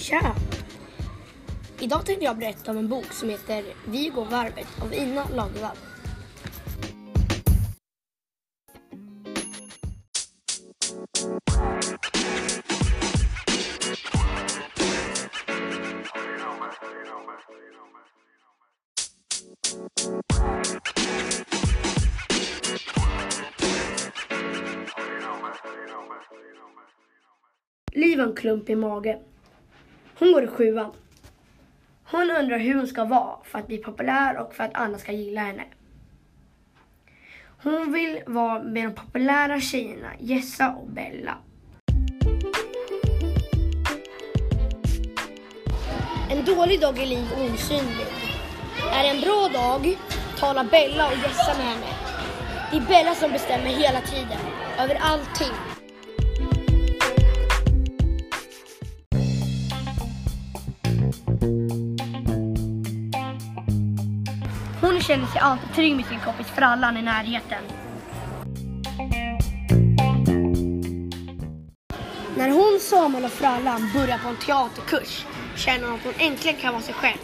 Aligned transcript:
Tja! 0.00 0.34
Idag 1.80 2.06
tänkte 2.06 2.24
jag 2.24 2.38
berätta 2.38 2.70
om 2.70 2.76
en 2.76 2.88
bok 2.88 3.12
som 3.12 3.28
heter 3.28 3.64
Vi 3.88 4.08
går 4.08 4.24
varvet 4.24 4.66
av 4.82 4.94
Ina 4.94 5.24
Lagervall. 5.34 5.76
Liv 27.92 28.18
har 28.18 28.26
en 28.26 28.36
klump 28.36 28.70
i 28.70 28.76
magen. 28.76 29.18
Hon 30.20 30.32
går 30.32 30.44
i 30.44 30.46
sjuan. 30.46 30.92
Hon 32.04 32.30
undrar 32.30 32.58
hur 32.58 32.74
hon 32.74 32.86
ska 32.86 33.04
vara 33.04 33.36
för 33.44 33.58
att 33.58 33.66
bli 33.66 33.78
populär 33.78 34.38
och 34.38 34.54
för 34.54 34.64
att 34.64 34.74
andra 34.74 34.98
ska 34.98 35.12
gilla 35.12 35.40
henne. 35.40 35.64
Hon 37.62 37.92
vill 37.92 38.20
vara 38.26 38.62
med 38.62 38.84
de 38.84 38.94
populära 38.94 39.60
tjejerna 39.60 40.10
Jessa 40.18 40.70
och 40.70 40.88
Bella. 40.88 41.34
En 46.30 46.44
dålig 46.44 46.80
dag 46.80 46.98
är 46.98 47.06
Liv 47.06 47.28
osynlig. 47.32 48.06
Är 48.92 49.02
det 49.02 49.08
en 49.08 49.20
bra 49.20 49.48
dag 49.52 49.96
talar 50.38 50.64
Bella 50.64 51.06
och 51.06 51.16
Jessa 51.16 51.58
med 51.58 51.66
henne. 51.66 51.86
Det 52.70 52.76
är 52.76 52.80
Bella 52.80 53.14
som 53.14 53.32
bestämmer 53.32 53.66
hela 53.66 54.00
tiden, 54.00 54.40
över 54.78 54.98
allting. 55.00 55.69
Hon 64.80 65.00
känner 65.00 65.26
sig 65.26 65.40
alltid 65.40 65.74
trygg 65.74 65.96
med 65.96 66.06
sin 66.06 66.20
kompis 66.20 66.46
Frallan 66.46 66.96
i 66.96 67.02
närheten. 67.02 67.62
När 72.36 72.50
hon, 72.50 72.80
Samuel 72.80 73.24
och 73.24 73.30
Frallan 73.30 73.90
börjar 73.94 74.18
på 74.18 74.28
en 74.28 74.36
teaterkurs 74.36 75.26
känner 75.56 75.86
hon 75.86 75.94
att 75.94 76.04
hon 76.04 76.12
äntligen 76.18 76.56
kan 76.60 76.72
vara 76.72 76.82
sig 76.82 76.94
själv. 76.94 77.18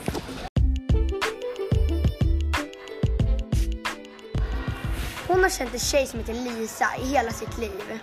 Hon 5.29 5.43
har 5.43 5.51
känt 5.51 5.73
en 5.73 5.81
tjej 5.81 6.07
som 6.07 6.19
heter 6.19 6.35
Lisa 6.35 6.87
i 7.03 7.07
hela 7.07 7.31
sitt 7.31 7.59
liv. 7.59 8.01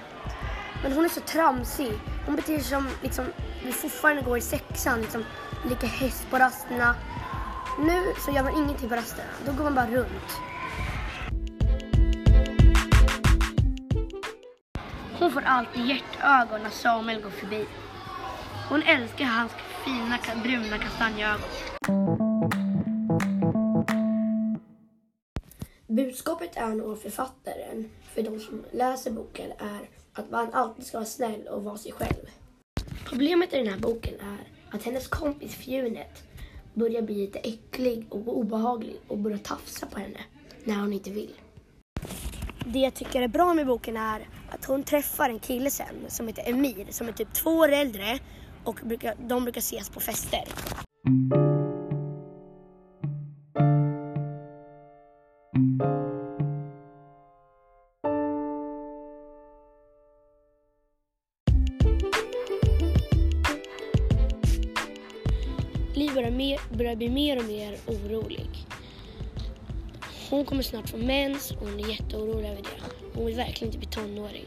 Men 0.83 0.93
hon 0.93 1.05
är 1.05 1.09
så 1.09 1.21
tramsig. 1.21 1.91
Hon 2.25 2.35
beter 2.35 2.53
sig 2.53 2.63
som 2.63 2.87
liksom, 3.01 3.25
vi 3.65 3.71
fortfarande 3.71 4.21
går 4.21 4.37
i 4.37 4.41
sexan, 4.41 5.01
liksom, 5.01 5.25
leker 5.69 5.87
häst 5.87 6.27
på 6.29 6.37
rasterna. 6.37 6.95
Nu 7.79 8.13
så 8.25 8.31
gör 8.31 8.43
man 8.43 8.57
ingenting 8.57 8.89
på 8.89 8.95
rasterna, 8.95 9.29
då 9.45 9.51
går 9.53 9.63
man 9.63 9.75
bara 9.75 9.87
runt. 9.87 10.39
Hon 15.19 15.31
får 15.31 15.41
alltid 15.41 15.85
hjärtögon 15.85 16.63
när 16.63 16.69
Samuel 16.69 17.21
går 17.21 17.29
förbi. 17.29 17.65
Hon 18.69 18.81
älskar 18.81 19.25
hans 19.25 19.51
fina 19.85 20.17
bruna 20.43 20.77
kastanjeögon. 20.77 21.49
Budskapet 25.87 26.57
är 26.57 26.69
nog 26.69 27.01
författaren 27.01 27.89
för 28.13 28.23
de 28.23 28.39
som 28.39 28.63
läser 28.71 29.11
boken 29.11 29.51
är 29.51 29.89
att 30.13 30.31
man 30.31 30.53
alltid 30.53 30.85
ska 30.85 30.97
vara 30.97 31.05
snäll 31.05 31.47
och 31.47 31.63
vara 31.63 31.77
sig 31.77 31.91
själv. 31.91 32.29
Problemet 33.05 33.53
i 33.53 33.57
den 33.57 33.67
här 33.67 33.79
boken 33.79 34.13
är 34.19 34.75
att 34.75 34.83
hennes 34.83 35.07
kompis 35.07 35.55
Fjunet 35.55 36.23
börjar 36.73 37.01
bli 37.01 37.15
lite 37.15 37.39
äcklig 37.39 38.05
och 38.09 38.37
obehaglig 38.37 38.95
och 39.07 39.17
börjar 39.17 39.37
tafsa 39.37 39.85
på 39.85 39.99
henne 39.99 40.19
när 40.63 40.75
hon 40.75 40.93
inte 40.93 41.09
vill. 41.11 41.33
Det 42.65 42.79
jag 42.79 42.93
tycker 42.93 43.21
är 43.21 43.27
bra 43.27 43.53
med 43.53 43.67
boken 43.67 43.97
är 43.97 44.27
att 44.49 44.65
hon 44.65 44.83
träffar 44.83 45.29
en 45.29 45.39
kille 45.39 45.69
sen 45.69 45.95
som 46.07 46.27
heter 46.27 46.49
Emir 46.49 46.87
som 46.89 47.07
är 47.07 47.11
typ 47.11 47.33
två 47.33 47.49
år 47.49 47.69
äldre 47.69 48.19
och 48.63 48.79
brukar, 48.83 49.15
de 49.27 49.43
brukar 49.43 49.59
ses 49.61 49.89
på 49.89 49.99
fester. 49.99 50.43
Liv 65.95 66.13
börjar, 66.13 66.31
mer, 66.31 66.59
börjar 66.77 66.95
bli 66.95 67.09
mer 67.09 67.37
och 67.37 67.45
mer 67.45 67.77
orolig. 67.87 68.49
Hon 70.29 70.45
kommer 70.45 70.63
snart 70.63 70.89
få 70.89 70.97
mens 70.97 71.51
och 71.51 71.57
hon 71.57 71.79
är 71.79 71.89
jätteorolig 71.89 72.49
över 72.49 72.61
det. 72.61 72.69
Hon 73.13 73.25
vill 73.25 73.35
verkligen 73.35 73.73
inte 73.73 73.77
bli 73.77 73.87
tonåring. 73.87 74.45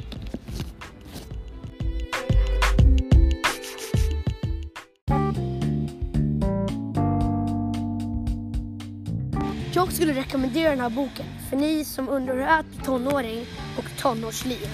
Jag 9.74 9.92
skulle 9.92 10.12
rekommendera 10.12 10.70
den 10.70 10.80
här 10.80 10.90
boken 10.90 11.26
för 11.50 11.56
ni 11.56 11.84
som 11.84 12.08
undrar 12.08 12.34
hur 12.34 12.40
det 12.40 12.48
är 12.48 12.60
att 12.60 12.66
bli 12.66 12.84
tonåring 12.84 13.46
och 13.78 14.02
tonårsliv. 14.02 14.68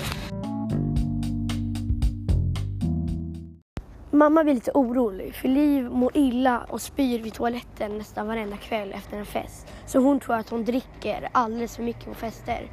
Mamma 4.15 4.45
blir 4.45 4.55
lite 4.55 4.71
orolig 4.75 5.34
för 5.34 5.49
Liv 5.49 5.91
mår 5.91 6.17
illa 6.17 6.67
och 6.69 6.81
spyr 6.81 7.23
vid 7.23 7.34
toaletten 7.34 7.99
nästan 7.99 8.27
varenda 8.27 8.56
kväll 8.56 8.93
efter 8.93 9.17
en 9.17 9.27
fest. 9.27 9.67
Så 9.87 9.99
hon 9.99 10.21
tror 10.21 10.37
att 10.37 10.49
hon 10.49 10.65
dricker 10.65 11.28
alldeles 11.33 11.77
för 11.77 11.83
mycket 11.83 12.05
på 12.05 12.15
fester. 12.15 12.71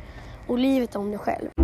Och 0.47 0.59
Liv 0.59 0.81
vet 0.81 0.95
om 0.95 1.11
det 1.11 1.17
själv. 1.17 1.58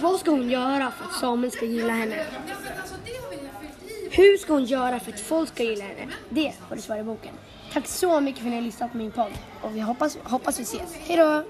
Vad 0.00 0.20
ska 0.20 0.30
hon 0.30 0.50
göra 0.50 0.90
för 0.90 1.04
att 1.04 1.12
Samuel 1.12 1.52
ska 1.52 1.64
gilla 1.64 1.92
henne? 1.92 2.26
Hur 4.10 4.36
ska 4.38 4.52
hon 4.52 4.64
göra 4.64 5.00
för 5.00 5.12
att 5.12 5.20
folk 5.20 5.48
ska 5.48 5.62
gilla 5.62 5.84
henne? 5.84 6.12
Det 6.28 6.52
får 6.68 6.76
du 6.76 6.82
svara 6.82 7.00
i 7.00 7.02
boken. 7.02 7.34
Tack 7.72 7.86
så 7.86 8.20
mycket 8.20 8.40
för 8.40 8.48
att 8.48 8.50
ni 8.50 8.56
har 8.56 8.62
lyssnat 8.62 8.92
på 8.92 8.98
min 8.98 9.10
podd 9.10 9.32
och 9.62 9.76
vi 9.76 9.80
hoppas, 9.80 10.18
hoppas 10.24 10.58
vi 10.58 10.62
ses. 10.62 10.94
Hejdå! 10.94 11.44